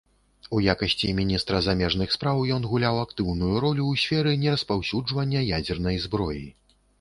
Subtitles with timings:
[0.59, 6.45] У якасці міністра замежных спраў ён гуляў актыўную ролю ў сферы нераспаўсюджвання ядзернай зброі.